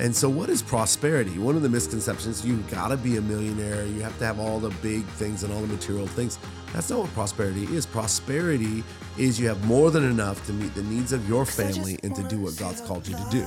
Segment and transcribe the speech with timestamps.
[0.00, 1.40] And so, what is prosperity?
[1.40, 4.60] One of the misconceptions you got to be a millionaire, you have to have all
[4.60, 6.38] the big things and all the material things.
[6.72, 7.84] That's not what prosperity is.
[7.84, 8.84] Prosperity
[9.16, 12.22] is you have more than enough to meet the needs of your family and to
[12.22, 13.44] do what God's called you to do.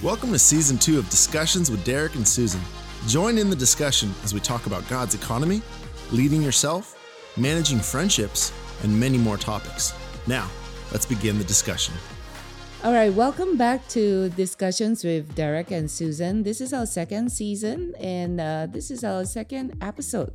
[0.00, 2.60] Welcome to season two of Discussions with Derek and Susan.
[3.08, 5.62] Join in the discussion as we talk about God's economy,
[6.12, 6.94] leading yourself,
[7.36, 8.52] managing friendships,
[8.84, 9.92] and many more topics.
[10.28, 10.48] Now,
[10.92, 11.94] let's begin the discussion.
[12.84, 16.44] All right, welcome back to Discussions with Derek and Susan.
[16.44, 20.32] This is our second season, and uh, this is our second episode.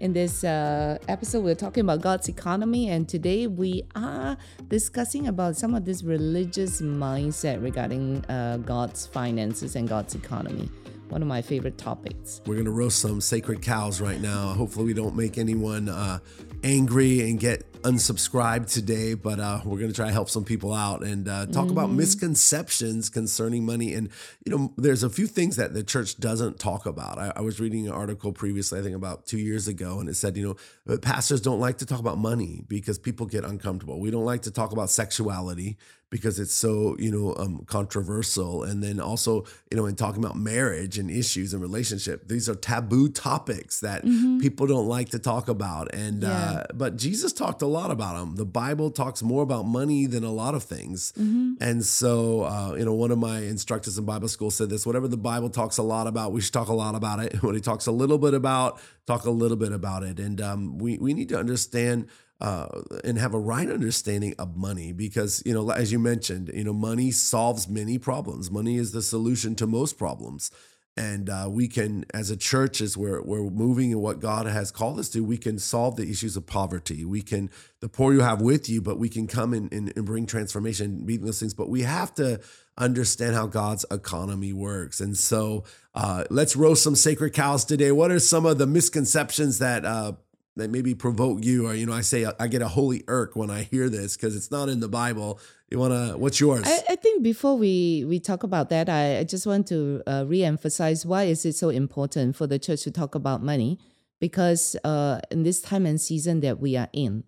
[0.00, 4.36] In this uh, episode, we're talking about God's economy, and today we are
[4.66, 10.68] discussing about some of this religious mindset regarding uh, God's finances and God's economy.
[11.08, 12.40] One of my favorite topics.
[12.46, 14.48] We're to roast some sacred cows right now.
[14.54, 16.18] Hopefully, we don't make anyone uh,
[16.64, 20.74] angry and get unsubscribed today, but uh, we're going to try to help some people
[20.74, 21.70] out and uh, talk mm-hmm.
[21.70, 23.94] about misconceptions concerning money.
[23.94, 24.08] And,
[24.44, 27.18] you know, there's a few things that the church doesn't talk about.
[27.18, 30.14] I, I, was reading an article previously, I think about two years ago, and it
[30.14, 34.00] said, you know, pastors don't like to talk about money because people get uncomfortable.
[34.00, 35.78] We don't like to talk about sexuality
[36.10, 40.36] because it's so you know um, controversial and then also you know in talking about
[40.36, 44.38] marriage and issues and relationship these are taboo topics that mm-hmm.
[44.38, 46.30] people don't like to talk about and yeah.
[46.30, 50.22] uh, but jesus talked a lot about them the bible talks more about money than
[50.22, 51.54] a lot of things mm-hmm.
[51.60, 55.08] and so uh, you know one of my instructors in bible school said this whatever
[55.08, 57.60] the bible talks a lot about we should talk a lot about it when he
[57.60, 61.14] talks a little bit about talk a little bit about it and um, we, we
[61.14, 62.06] need to understand
[62.40, 62.66] uh,
[63.04, 66.72] and have a right understanding of money because you know as you mentioned you know
[66.72, 68.50] money solves many problems.
[68.50, 70.50] Money is the solution to most problems.
[70.98, 74.70] And uh, we can as a church as we're, we're moving in what god has
[74.70, 77.04] called us to we can solve the issues of poverty.
[77.04, 80.06] We can the poor you have with you but we can come in and, and
[80.06, 81.54] bring transformation meet those things.
[81.54, 82.40] But we have to
[82.78, 85.00] understand how god's economy works.
[85.00, 85.64] And so
[85.94, 87.92] uh, let's roast some sacred cows today.
[87.92, 90.12] What are some of the misconceptions that uh,
[90.56, 93.50] that maybe provoke you or you know i say i get a holy irk when
[93.50, 95.38] i hear this because it's not in the bible.
[95.70, 96.62] You want to what's yours?
[96.64, 100.24] I, I, think before we we talk about that i, I just want to uh,
[100.26, 103.78] re-emphasize why is it so important for the church to talk about money?
[104.20, 107.24] Because uh, in this time and season that we are in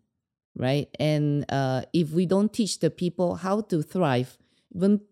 [0.57, 0.89] right?
[0.99, 4.39] And uh, if we don't teach the people how to thrive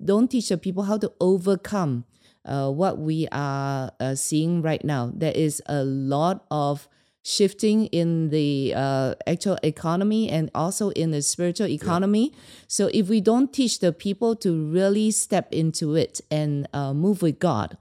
[0.05, 2.05] don't teach the people how to overcome
[2.45, 6.89] uh, what we are uh, seeing right now there is a lot of
[7.27, 12.31] shifting in the uh, actual economy and also in the spiritual economy.
[12.33, 12.41] Yeah.
[12.69, 17.23] So if we don't teach the people to really step into it and uh, move
[17.23, 17.79] with God,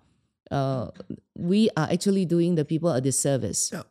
[0.50, 0.88] uh,
[1.38, 3.70] we are actually doing the people a disservice.
[3.72, 3.84] Yeah.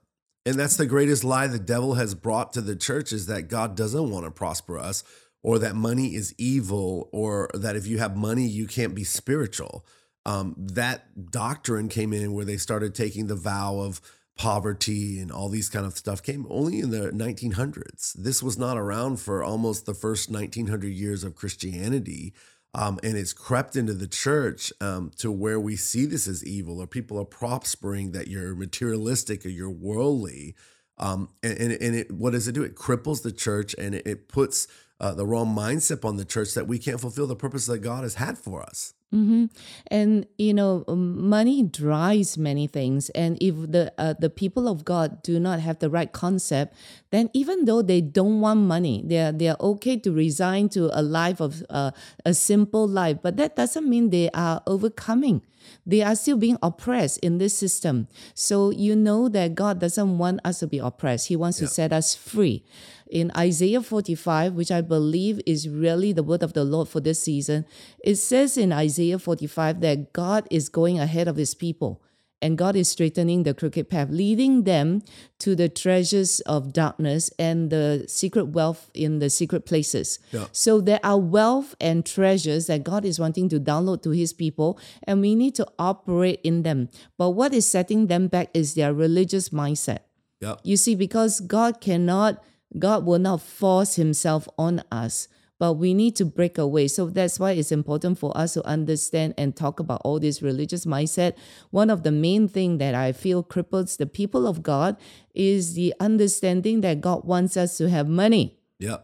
[0.45, 3.77] And that's the greatest lie the devil has brought to the church is that God
[3.77, 5.05] doesn't want to prosper us
[5.45, 9.87] or that money is evil or that if you have money, you can't be spiritual.
[10.27, 14.01] Um, that doctrine came in where they started taking the vow of,
[14.37, 18.15] poverty and all these kind of stuff came only in the 1900s.
[18.15, 22.35] This was not around for almost the first 1900 years of Christianity.
[22.75, 26.81] Um, and it's crept into the church um, to where we see this as evil,
[26.81, 30.57] or people are prospering that you're materialistic or you're worldly.
[30.99, 32.65] Um, and and, and it, what does it do?
[32.65, 34.67] It cripples the church and it, it puts
[35.05, 38.05] uh, the wrong mindset on the church that we can't fulfill the purpose that God
[38.05, 38.95] has had for us.
[39.13, 39.45] Mm-hmm.
[39.89, 43.11] And you know, money drives many things.
[43.11, 46.75] And if the uh, the people of God do not have the right concept,
[47.11, 50.89] then even though they don't want money, they are they are okay to resign to
[50.99, 51.91] a life of uh,
[52.25, 53.19] a simple life.
[53.23, 55.43] But that doesn't mean they are overcoming.
[55.87, 58.09] They are still being oppressed in this system.
[58.35, 61.29] So you know that God doesn't want us to be oppressed.
[61.29, 61.69] He wants yeah.
[61.69, 62.65] to set us free
[63.11, 67.23] in Isaiah 45, which I believe is really the word of the Lord for this
[67.23, 67.67] season,
[68.03, 72.03] it says in Isaiah 45 that God is going ahead of his people
[72.45, 75.01] and God is straightening the crooked path, leading them
[75.39, 80.19] to the treasures of darkness and the secret wealth in the secret places.
[80.31, 80.49] Yeah.
[80.53, 84.79] So there are wealth and treasures that God is wanting to download to his people,
[85.05, 86.91] and we need to operate in them.
[87.17, 90.01] But what is setting them back is their religious mindset.
[90.41, 90.57] Yeah.
[90.63, 92.45] You see, because God cannot
[92.79, 95.29] God will not force himself on us,
[95.59, 96.89] but we need to break away.
[96.89, 100.85] So that's why it's important for us to understand and talk about all this religious
[100.85, 101.35] mindset.
[101.71, 104.97] One of the main thing that I feel cripples the people of God
[105.35, 108.59] is the understanding that God wants us to have money.
[108.79, 108.99] Yeah.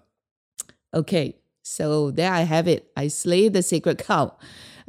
[0.92, 2.90] Okay, so there I have it.
[2.96, 4.36] I slay the sacred cow.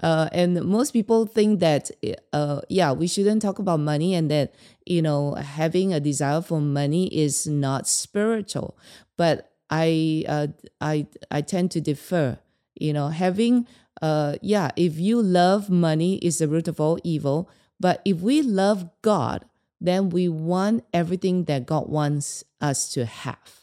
[0.01, 1.91] Uh, and most people think that,
[2.33, 4.55] uh, yeah, we shouldn't talk about money and that,
[4.85, 8.77] you know, having a desire for money is not spiritual.
[9.15, 10.47] But I, uh,
[10.79, 12.39] I, I tend to differ.
[12.75, 13.67] You know, having
[14.01, 17.49] uh, yeah, if you love money, is the root of all evil.
[17.79, 19.45] But if we love God,
[19.79, 23.60] then we want everything that God wants us to have.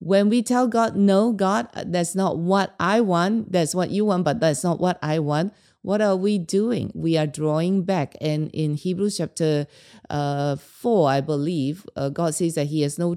[0.00, 4.24] When we tell God, no, God, that's not what I want, that's what you want,
[4.24, 5.52] but that's not what I want,
[5.82, 6.90] what are we doing?
[6.94, 8.14] We are drawing back.
[8.20, 9.66] And in Hebrews chapter
[10.10, 13.16] uh, 4, I believe, uh, God says that He has no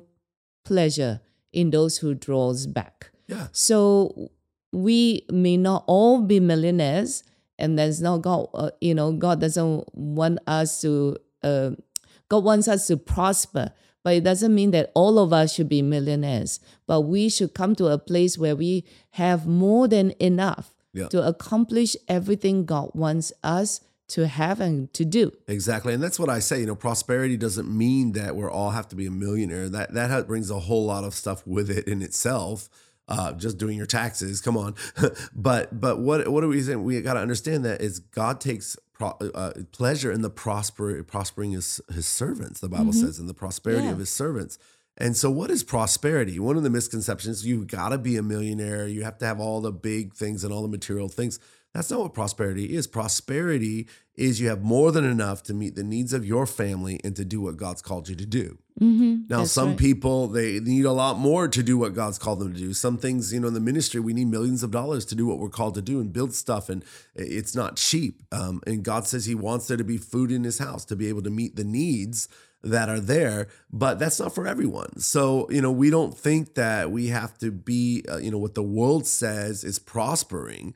[0.64, 1.20] pleasure
[1.52, 3.12] in those who draws back.
[3.28, 3.48] Yeah.
[3.52, 4.32] So
[4.72, 7.24] we may not all be millionaires,
[7.60, 8.48] and there's not God.
[8.54, 11.18] Uh, you know, God doesn't want us to.
[11.44, 11.72] Uh,
[12.30, 13.72] God wants us to prosper,
[14.04, 16.60] but it doesn't mean that all of us should be millionaires.
[16.86, 21.08] But we should come to a place where we have more than enough Yeah.
[21.08, 23.80] to accomplish everything God wants us
[24.10, 25.32] to have and to do.
[25.48, 26.60] Exactly, and that's what I say.
[26.60, 29.70] You know, prosperity doesn't mean that we're all have to be a millionaire.
[29.70, 32.70] That that brings a whole lot of stuff with it in itself.
[33.08, 34.76] Uh, just doing your taxes, come on.
[35.36, 36.84] but but what what are we saying?
[36.84, 38.78] We got to understand that is God takes
[39.12, 42.60] pro- uh, pleasure in the prosper prospering his his servants.
[42.60, 43.92] The Bible says in the prosperity Yeah.
[43.92, 44.58] of his servants.
[44.96, 46.40] And so, what is prosperity?
[46.40, 48.88] One of the misconceptions: you've got to be a millionaire.
[48.88, 51.40] You have to have all the big things and all the material things.
[51.74, 52.86] That's not what prosperity is.
[52.86, 57.16] Prosperity is you have more than enough to meet the needs of your family and
[57.16, 58.60] to do what God's called you to do.
[58.80, 59.28] Mm-hmm.
[59.30, 62.60] Now, some people they need a lot more to do what God's called them to
[62.60, 62.74] do.
[62.74, 65.38] Some things, you know, in the ministry, we need millions of dollars to do what
[65.38, 66.84] we're called to do and build stuff, and
[67.16, 68.24] it's not cheap.
[68.32, 71.08] Um, and God says He wants there to be food in His house to be
[71.08, 72.28] able to meet the needs
[72.64, 74.98] that are there, but that's not for everyone.
[75.00, 78.56] So, you know, we don't think that we have to be, uh, you know, what
[78.56, 80.74] the world says is prospering.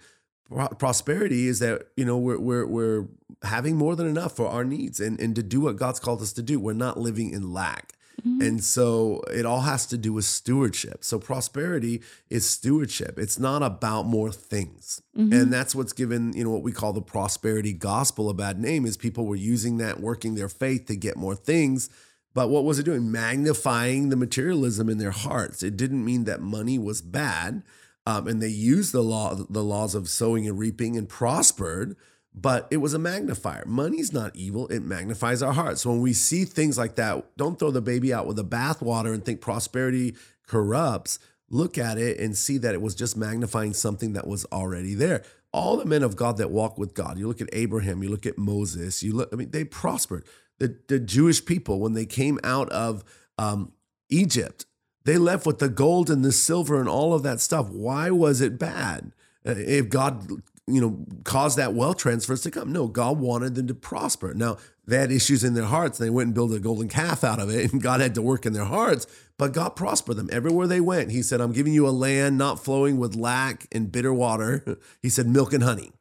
[0.49, 3.05] Pro- prosperity is that you know we're we're we're
[3.43, 6.33] having more than enough for our needs and and to do what God's called us
[6.33, 6.59] to do.
[6.59, 7.93] We're not living in lack.
[8.21, 8.41] Mm-hmm.
[8.41, 11.03] And so it all has to do with stewardship.
[11.03, 13.19] So prosperity is stewardship.
[13.19, 15.01] It's not about more things.
[15.15, 15.33] Mm-hmm.
[15.33, 18.85] And that's what's given, you know, what we call the prosperity gospel a bad name
[18.85, 21.89] is people were using that working their faith to get more things.
[22.33, 23.11] But what was it doing?
[23.11, 25.63] Magnifying the materialism in their hearts.
[25.63, 27.63] It didn't mean that money was bad.
[28.07, 31.97] Um, and they used the law, the laws of sowing and reaping, and prospered.
[32.33, 33.65] But it was a magnifier.
[33.65, 35.81] Money's not evil; it magnifies our hearts.
[35.81, 39.13] So when we see things like that, don't throw the baby out with the bathwater
[39.13, 40.15] and think prosperity
[40.47, 41.19] corrupts.
[41.49, 45.23] Look at it and see that it was just magnifying something that was already there.
[45.51, 48.25] All the men of God that walk with God, you look at Abraham, you look
[48.25, 49.29] at Moses, you look.
[49.33, 50.23] I mean, they prospered.
[50.59, 53.03] The the Jewish people when they came out of
[53.37, 53.73] um,
[54.09, 54.65] Egypt,
[55.07, 57.69] they left with the gold and the silver and all of that stuff.
[57.69, 59.13] Why was it bad?
[59.45, 60.29] Uh, If God,
[60.67, 64.33] you know, caused that wealth transfers to come, no, God wanted them to prosper.
[64.33, 67.23] Now they had issues in their hearts, and they went and built a golden calf
[67.23, 69.07] out of it, and God had to work in their hearts.
[69.37, 71.11] But God prospered them everywhere they went.
[71.11, 75.09] He said, "I'm giving you a land not flowing with lack and bitter water." He
[75.09, 75.93] said, "Milk and honey."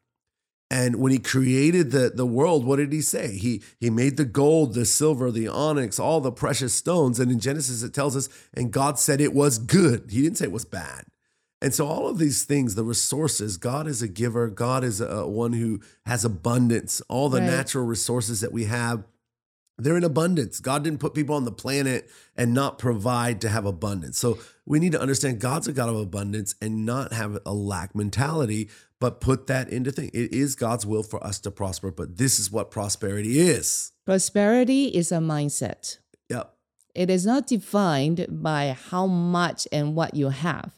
[0.69, 3.37] And when he created the, the world, what did he say?
[3.37, 7.21] He he made the gold, the silver, the onyx, all the precious stones.
[7.21, 10.07] And in Genesis, it tells us, and God said it was good.
[10.11, 11.05] He didn't say it was bad.
[11.63, 14.49] And so all of these things, the resources, God is a giver.
[14.49, 17.01] God is a one who has abundance.
[17.09, 17.47] All the Right.
[17.47, 19.05] natural resources that we have,
[19.79, 20.61] they're in abundance.
[20.61, 24.19] God didn't put people on the planet and not provide to have abundance.
[24.19, 27.95] So we need to understand God's a God of abundance and not have a lack
[27.95, 28.69] mentality,
[29.01, 30.11] but put that into thing.
[30.13, 33.93] It is God's will for us to prosper, but this is what prosperity is.
[34.05, 35.99] Prosperity is a mindset.
[36.29, 36.55] Yep.
[36.95, 40.73] It is not defined by how much and what you have.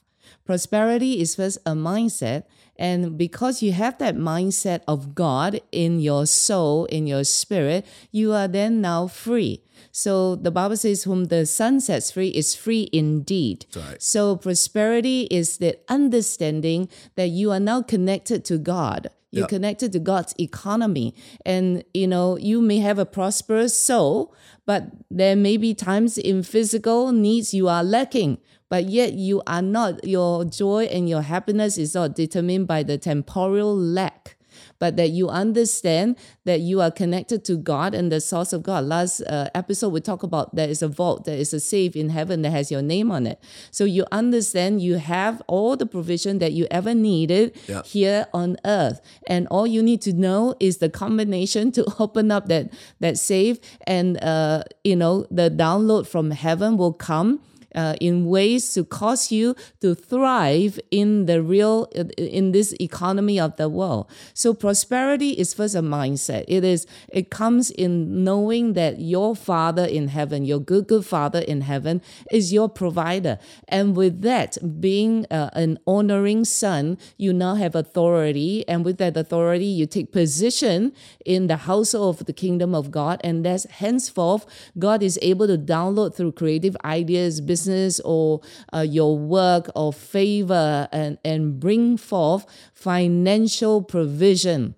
[0.44, 2.44] Prosperity is first a mindset.
[2.76, 8.32] And because you have that mindset of God in your soul, in your spirit, you
[8.32, 9.62] are then now free.
[9.90, 13.66] So the Bible says, Whom the Son sets free is free indeed.
[13.76, 14.00] right.
[14.00, 19.08] So prosperity is the understanding that you are now connected to God.
[19.30, 19.48] You're Yep.
[19.50, 21.14] connected to God's economy.
[21.44, 24.32] And you know, you may have a prosperous soul,
[24.66, 28.38] but there may be times in physical needs you are lacking.
[28.68, 32.98] But yet you are not, your joy and your happiness is not determined by the
[32.98, 34.34] temporal lack.
[34.80, 38.84] But that you understand that you are connected to God and the source of God.
[38.84, 42.10] Last uh, episode, we talked about there is a vault, there is a safe in
[42.10, 43.40] heaven that has your name on it.
[43.72, 47.82] So you understand you have all the provision that you ever needed Yeah.
[47.82, 49.00] here on earth.
[49.26, 53.58] And all you need to know is the combination to open up that, that safe
[53.86, 57.40] and, uh, you know, the download from heaven will come
[57.74, 61.84] uh, in ways to cause you to thrive in the real
[62.16, 64.08] in this economy of the world.
[64.34, 66.44] So prosperity is first a mindset.
[66.48, 71.40] It is it comes in knowing that your Father in heaven, your good good Father
[71.40, 77.54] in heaven, is your provider, and with that being uh, an honoring son, you now
[77.54, 80.92] have authority, and with that authority, you take position
[81.24, 84.46] in the household of the kingdom of God, and that's henceforth
[84.78, 87.57] God is able to download through creative ideas, business,
[88.04, 88.40] or
[88.72, 94.74] uh, your work or favor, and and bring forth financial provision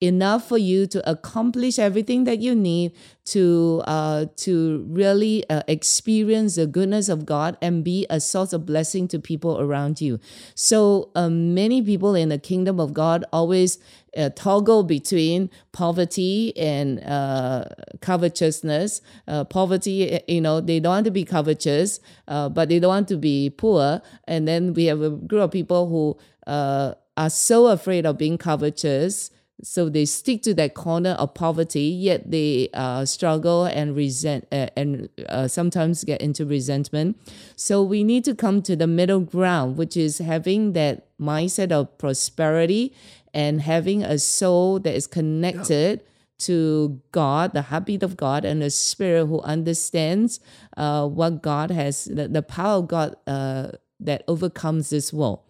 [0.00, 2.92] enough for you to accomplish everything that you need
[3.26, 8.64] to uh, to really uh, experience the goodness of God and be a source of
[8.64, 10.18] blessing to people around you.
[10.54, 13.78] So um, many people in the kingdom of God always
[14.16, 17.66] uh, toggle between poverty and uh,
[18.00, 19.02] covetousness.
[19.28, 23.08] Uh, poverty, you know, they don't want to be covetous, uh, but they don't want
[23.08, 24.00] to be poor.
[24.24, 26.16] And then we have a group of people who
[26.50, 29.30] uh, are so afraid of being covetous
[29.62, 34.68] so they stick to that corner of poverty, yet they uh, struggle and resent uh,
[34.76, 37.18] and uh, sometimes get into resentment.
[37.56, 41.96] So we need to come to the middle ground, which is having that mindset of
[41.98, 42.94] prosperity
[43.32, 46.00] and having a soul that is connected.
[46.00, 46.06] Yeah.
[46.44, 50.40] To God, the heartbeat of God, and the Spirit who understands
[50.74, 55.40] uh, what God has, the, the power of God uh, that overcomes this world.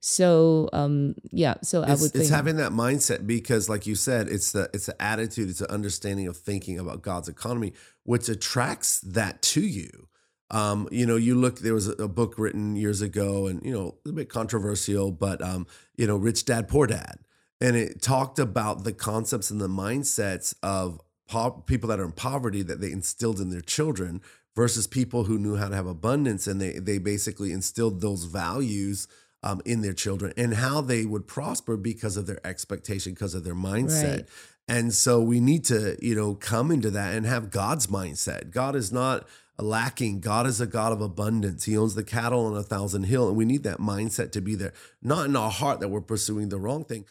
[0.00, 4.28] So um, yeah, so I would think it's having that mindset because, like you said,
[4.28, 7.72] it's the it's the attitude, it's the understanding of thinking about God's economy,
[8.04, 10.08] which attracts that to you.
[10.50, 11.60] Um, you know, you look.
[11.60, 15.40] There was a, a, book written years ago, and you know, a bit controversial, but
[15.40, 17.18] um, you know, Rich Dad Poor Dad,
[17.60, 22.12] and it talked about the concepts and the mindsets of po- people that are in
[22.12, 24.20] poverty that they instilled in their children
[24.54, 29.08] versus people who knew how to have abundance, and they they basically instilled those values
[29.42, 33.44] um, in their children and how they would prosper because of their expectation, because of
[33.44, 34.16] their mindset.
[34.16, 34.28] Right.
[34.68, 38.50] And so we need to, you know, come into that and have God's mindset.
[38.50, 39.26] God is not
[39.58, 40.20] lacking.
[40.20, 41.64] God is a God of abundance.
[41.64, 43.28] He owns the cattle on a thousand hill.
[43.28, 44.72] And we need that mindset to be there,
[45.02, 47.04] not in our heart that we're pursuing the wrong thing.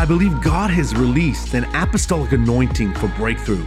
[0.00, 3.66] I believe God has released an apostolic anointing for breakthrough.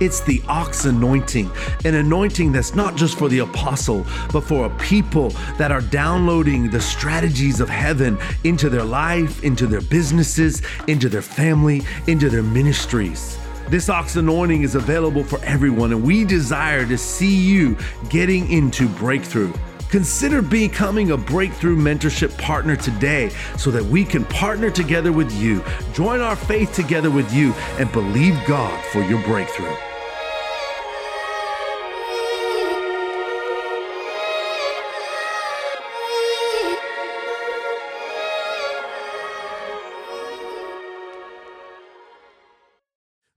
[0.00, 1.50] It's the ox anointing,
[1.84, 6.70] an anointing that's not just for the apostle, but for a people that are downloading
[6.70, 12.42] the strategies of heaven into their life, into their businesses, into their family, into their
[12.42, 13.36] ministries.
[13.68, 17.76] This ox anointing is available for everyone, and we desire to see you
[18.08, 19.52] getting into breakthrough.
[19.90, 25.62] Consider becoming a breakthrough mentorship partner today so that we can partner together with you,
[25.92, 29.76] join our faith together with you, and believe God for your breakthrough.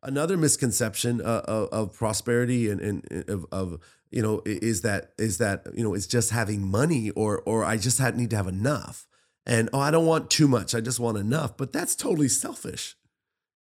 [0.08, 5.38] Another misconception uh, of, of, prosperity and, and of, of, you know is that is
[5.38, 9.06] that you know it's just having money or or I just need to have enough
[9.46, 12.96] and oh I don't want too much I just want enough but that's totally selfish.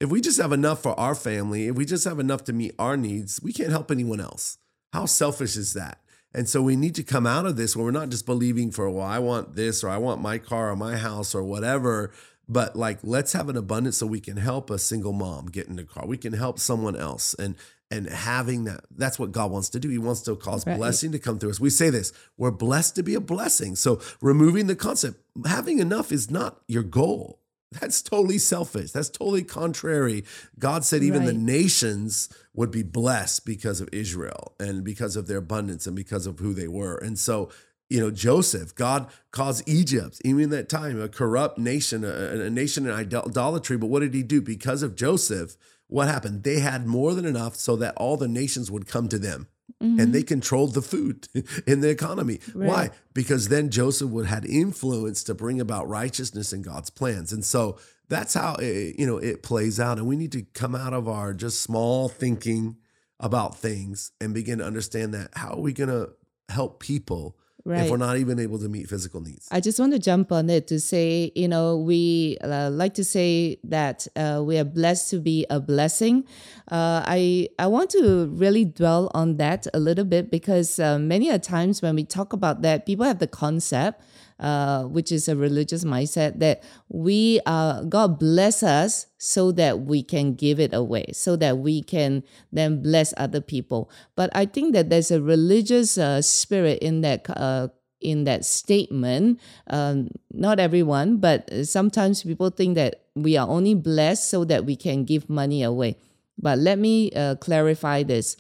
[0.02, 2.76] If we just have enough for our family, if we just have enough to meet
[2.78, 4.58] our needs, we can't help anyone else.
[4.92, 6.00] How selfish is that?
[6.34, 8.90] And so we need to come out of this where we're not just believing for,
[8.90, 12.12] well, I want this or I want my car or my house or whatever,
[12.48, 15.76] but like let's have an abundance so we can help a single mom get in
[15.76, 16.06] the car.
[16.06, 17.56] We can help someone else and
[17.90, 19.90] and having that that's what god wants to do.
[19.90, 20.78] He wants to cause right.
[20.78, 21.60] blessing to come through us.
[21.60, 23.76] We say this we're blessed to be a blessing.
[23.76, 27.40] So removing the concept having enough is not your goal.
[27.80, 28.92] That's totally selfish.
[28.92, 30.26] That's totally contrary.
[30.60, 31.28] God said even right.
[31.28, 36.28] the nations would be blessed because of israel and because of their abundance and because
[36.28, 36.98] of who they were.
[36.98, 37.50] And so
[37.94, 42.50] you know joseph god caused egypt even in that time a corrupt nation a, a,
[42.50, 43.78] nation in idolatry.
[43.78, 44.42] But what did he do?
[44.42, 45.56] Because of joseph
[45.88, 46.44] what happened?
[46.44, 49.48] They had more than enough so that all the nations would come to them.
[49.82, 50.00] Mm-hmm.
[50.00, 51.28] and they controlled the food
[51.68, 52.40] in the economy.
[52.54, 52.68] Right.
[52.68, 57.32] why because then joseph would had influence to bring about righteousness in god's plans.
[57.32, 57.78] And so
[58.10, 59.98] that's how it, you know it plays out.
[59.98, 62.78] And we need to come out of our just small thinking
[63.20, 66.12] about things and begin to understand that how are we going to
[66.50, 67.86] help people Right.
[67.86, 69.48] if we're not even able to meet physical needs.
[69.50, 73.06] I just want to jump on it to say, you know, we uh, like to
[73.06, 76.26] say that uh, we are blessed to be a blessing.
[76.70, 81.30] Uh, I I want to really dwell on that a little bit because uh, many
[81.30, 84.02] a times when we talk about that, people have the concept
[84.44, 90.04] uh, which is a religious mindset that we uh, God bless us so that we
[90.04, 93.90] can give it away, so that we can then bless other people.
[94.18, 97.70] But I think that there's a religious uh, spirit in that uh,
[98.02, 99.40] in that statement.
[99.68, 104.76] Um, not everyone, but sometimes people think that we are only blessed so that we
[104.76, 105.98] can give money away.
[106.38, 108.36] But let me uh, clarify this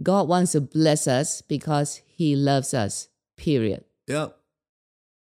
[0.00, 3.82] God wants to bless us because He loves us, period.
[4.06, 4.37] Yep.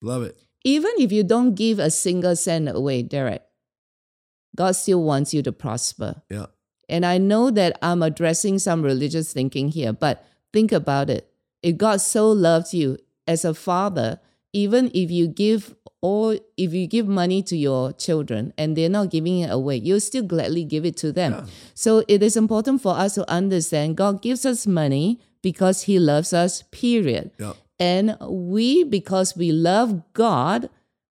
[0.01, 0.37] Love it.
[0.65, 3.43] Even if you don't give a single cent away, Derek,
[4.57, 6.23] God still wants you to prosper.
[6.29, 6.47] Yeah.
[6.89, 11.31] And I know that I'm addressing some religious thinking here, but think about it.
[11.63, 14.21] If God so loved you as a father,
[14.53, 19.11] even if you give or if you give money to your children and they're not
[19.11, 21.33] giving it away, you'll still gladly give it to them.
[21.33, 21.45] Yeah.
[21.75, 26.33] So it is important for us to understand God gives us money because He loves
[26.33, 27.33] us, period.
[27.39, 27.57] Yep.
[27.81, 30.69] And we, because we love God,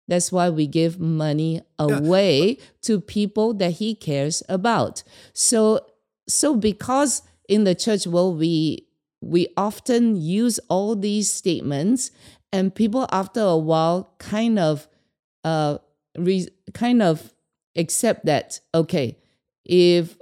[0.08, 5.04] that's why we give money away to people that He cares about.
[5.34, 5.80] So,
[6.28, 8.88] so because in the church world we
[9.22, 12.12] we often use all these statements,
[12.52, 14.88] and people after a while kind of
[15.44, 15.78] uh
[16.18, 17.34] re- kind of
[17.76, 19.18] accept that okay,
[19.64, 20.18] if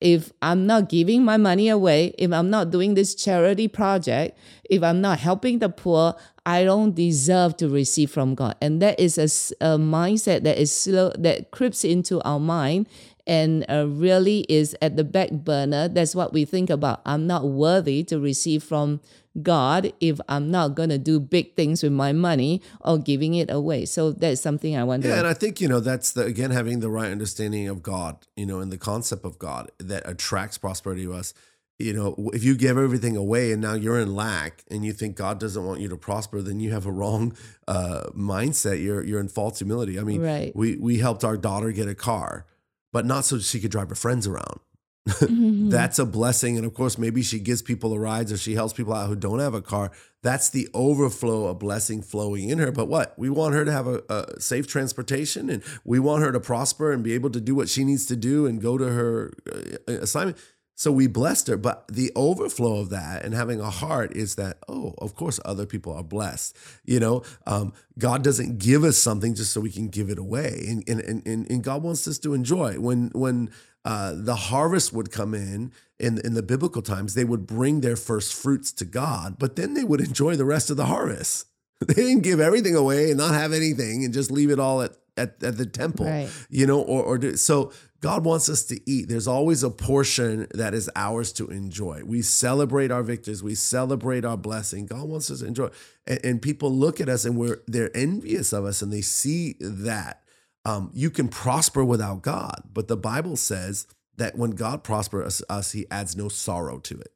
[0.00, 4.82] if I'm not giving my money away, if I'm not doing this charity project, if
[4.82, 6.14] I'm not helping the poor,
[6.46, 8.56] I don't deserve to receive from God.
[8.62, 12.88] And that is a mindset that is slow, that creeps into our mind
[13.26, 15.86] and uh, really is at the back burner.
[15.88, 17.02] That's what we think about.
[17.04, 19.00] I'm not worthy to receive from
[19.42, 23.50] God if I'm not going to do big things with my money or giving it
[23.50, 23.84] away.
[23.86, 26.80] So that's something I want Yeah, and I think you know that's the again having
[26.80, 31.04] the right understanding of God, you know, and the concept of God that attracts prosperity
[31.04, 31.32] to us.
[31.78, 35.16] You know, if you give everything away and now you're in lack and you think
[35.16, 37.34] God doesn't want you to prosper, then you have a wrong
[37.66, 38.82] uh, mindset.
[38.82, 39.98] You're you're in false humility.
[39.98, 40.54] I mean, Right.
[40.54, 42.44] we we helped our daughter get a car,
[42.92, 44.60] but not so she could drive her friends around.
[45.08, 45.70] Mm-hmm.
[45.70, 46.56] That's a blessing.
[46.56, 49.16] And of course, maybe she gives people a rides or she helps people out who
[49.16, 49.90] don't have a car.
[50.22, 52.70] That's the overflow of blessing flowing in her.
[52.70, 53.18] But what?
[53.18, 56.92] We want her to have a, a safe transportation and we want her to prosper
[56.92, 59.92] and be able to do what she needs to do and go to her uh,
[59.92, 60.36] assignment.
[60.74, 61.58] So we blessed her.
[61.58, 65.66] But the overflow of that and having a heart is that, oh, of course, other
[65.66, 66.56] people are blessed.
[66.84, 70.64] You know, um, God doesn't give us something just so we can give it away.
[70.66, 72.80] And, and, and, and God wants us to enjoy.
[72.80, 73.50] When, when,
[73.84, 77.14] uh, the harvest would come in, in in the biblical times.
[77.14, 80.70] They would bring their first fruits to God, but then they would enjoy the rest
[80.70, 81.46] of the harvest.
[81.86, 84.92] They didn't give everything away and not have anything and just leave it all at
[85.16, 86.28] at, at the temple, Right.
[86.50, 86.80] you know.
[86.82, 89.08] Or or do, so God wants us to eat.
[89.08, 92.02] There's always a portion that is ours to enjoy.
[92.04, 93.42] We celebrate our victories.
[93.42, 94.86] We celebrate our blessing.
[94.86, 95.70] God wants us to enjoy,
[96.06, 99.56] and, and people look at us and we're they're envious of us and they see
[99.60, 100.22] that
[100.64, 102.62] um, you can prosper without God.
[102.72, 107.12] But the Bible says that when God prospers us, He adds no sorrow to it.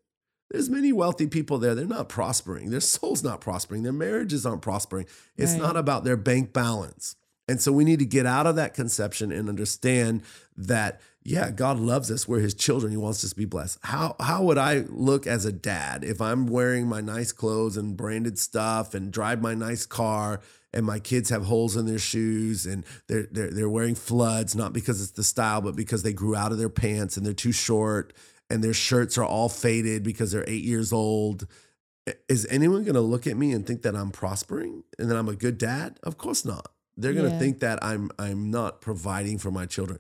[0.51, 1.75] There's many wealthy people there.
[1.75, 2.71] They're not prospering.
[2.71, 3.83] Their soul's not prospering.
[3.83, 5.07] Their marriages aren't prospering.
[5.37, 5.63] It's Right.
[5.63, 7.17] not about their bank balance.
[7.49, 10.23] And so we need to get out of that conception and understand
[10.57, 12.27] that, yeah, God loves us.
[12.27, 12.91] We're his children.
[12.91, 13.79] He wants us to be blessed.
[13.83, 17.97] How how would I look as a dad if I'm wearing my nice clothes and
[17.97, 20.41] branded stuff and drive my nice car
[20.75, 24.73] and my kids have holes in their shoes and they're they're they're wearing floods, not
[24.75, 27.53] because it's the style, but because they grew out of their pants and they're too
[27.53, 28.13] short
[28.51, 31.47] and their shirts are all faded because they're eight years old.
[32.29, 35.29] Is anyone going to look at me and think that I'm prospering and that I'm
[35.29, 35.99] a good dad?
[36.03, 36.69] Of course not.
[36.99, 37.39] They're going to Yeah.
[37.39, 39.99] think that I'm I'm not providing for my children.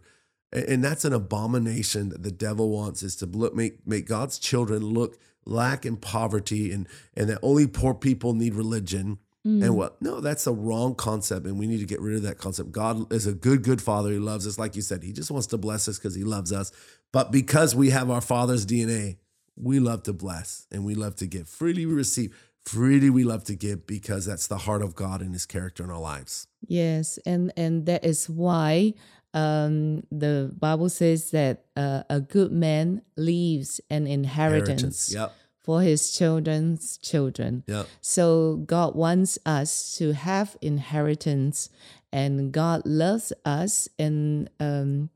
[0.52, 4.84] And that's an abomination that the devil wants is to look make make God's children
[4.84, 9.18] look lack in poverty and and that only poor people need religion.
[9.44, 10.00] And what?
[10.00, 12.72] No, that's a wrong concept, and we need to get rid of that concept.
[12.72, 14.10] God is a good, good father.
[14.10, 15.02] He loves us, like you said.
[15.02, 16.72] He just wants to bless us because he loves us.
[17.12, 19.18] But because we have our father's DNA,
[19.56, 21.46] we love to bless and we love to give.
[21.48, 25.32] Freely we receive, freely we love to give because that's the heart of God and
[25.34, 26.46] his character in our lives.
[26.66, 28.94] Yes, and and that is why
[29.34, 35.34] um, the Bible says that uh, a good man leaves an inheritance, Yep.
[35.64, 37.64] For his children's children.
[37.66, 37.86] Yep.
[38.00, 41.70] So God wants us to have inheritance,
[42.12, 45.10] and God loves us, and um,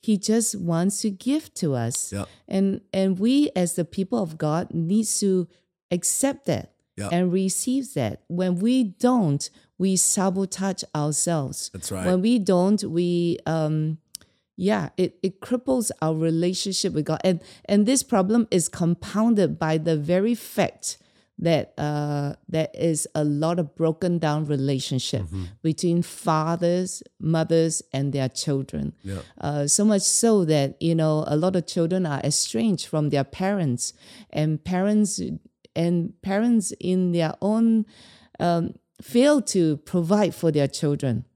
[0.00, 2.12] He just wants to give to us.
[2.12, 2.28] Yep.
[2.46, 5.48] And and we, as the people of God, needs to
[5.90, 7.12] accept that Yep.
[7.12, 8.22] and receive that.
[8.28, 11.70] When we don't, we sabotage ourselves.
[11.72, 12.06] That's right.
[12.06, 13.98] When we don't, we um
[14.58, 17.20] yeah, it, it cripples our relationship with God.
[17.22, 20.98] And and this problem is compounded by the very fact
[21.38, 25.22] that uh, there is a lot of broken down relationship
[25.62, 28.94] between fathers, mothers, and their children.
[29.04, 29.20] Yeah.
[29.40, 33.24] Uh, so much so that you know a lot of children are estranged from their
[33.24, 33.92] parents,
[34.30, 35.20] and parents
[35.76, 37.86] and parents in their own
[38.40, 41.26] um, fail to provide for their children,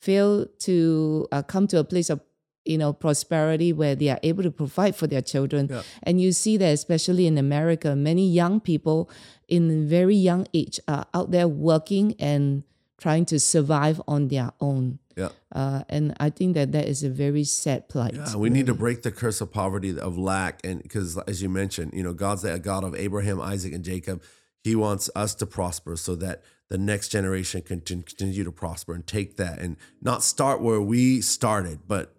[0.00, 2.20] fail to uh, come to a place of
[2.66, 5.82] you know prosperity where they are able to provide for their children Yeah.
[6.02, 9.08] and you see that especially in america many young people
[9.48, 12.62] in very young age are out there working and
[12.98, 15.28] trying to survive on their own Yeah.
[15.52, 18.74] uh, and i think that that is a very sad plight Yeah, we need to
[18.74, 22.44] break the curse of poverty, of lack, and because as you mentioned, you know, God's
[22.44, 24.22] a God of Abraham, Isaac, and Jacob.
[24.64, 29.06] He wants us to prosper so that the next generation can continue to prosper and
[29.06, 32.15] take that and not start where we started, but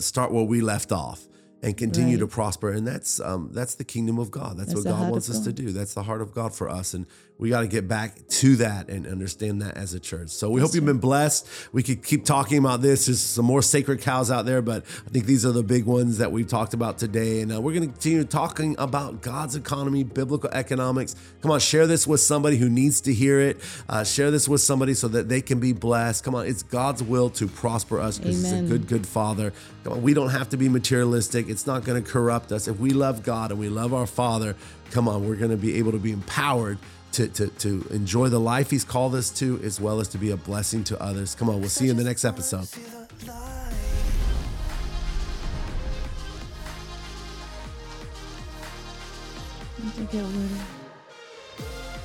[0.00, 1.26] start where we left off
[1.62, 2.70] and continue to prosper.
[2.70, 4.58] And that's um, that's the kingdom of God.
[4.58, 5.70] That's, That's what God wants us to do.
[5.72, 7.06] That's the heart of God for us, and
[7.42, 10.28] we got to get back to that and understand that as a church.
[10.28, 11.48] So we hope you've been blessed.
[11.72, 13.06] We could keep talking about this.
[13.06, 16.18] There's some more sacred cows out there, but I think these are the big ones
[16.18, 17.40] that we've talked about today.
[17.40, 21.16] And uh, we're going to continue talking about God's economy, biblical economics.
[21.40, 23.58] Come on, share this with somebody who needs to hear it.
[23.88, 26.22] Uh, share this with somebody so that they can be blessed.
[26.22, 29.52] Come on, it's God's will to prosper us because He's a good, good Father.
[29.82, 31.48] Come on, we don't have to be materialistic.
[31.48, 32.68] It's not going to corrupt us.
[32.68, 34.54] If we love God and we love our Father,
[34.92, 36.78] come on, we're going to be able to be empowered
[37.12, 40.30] to, to, to enjoy the life He's called us to, as well as to be
[40.30, 41.34] a blessing to others.
[41.34, 42.68] Come on, we'll see you in the next episode.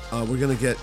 [0.09, 0.77] Uh, we're going to get